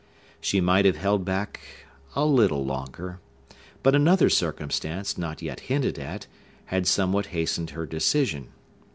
She 0.39 0.59
might 0.61 0.85
have 0.85 0.97
held 0.97 1.23
back 1.25 1.59
a 2.15 2.25
little 2.25 2.65
longer; 2.65 3.19
but 3.83 3.93
another 3.93 4.31
circumstance, 4.31 5.15
not 5.15 5.43
yet 5.43 5.59
hinted 5.69 5.99
at, 5.99 6.25
had 6.65 6.87
somewhat 6.87 7.27
hastened 7.37 7.69
her 7.69 7.85
decision. 7.85 8.47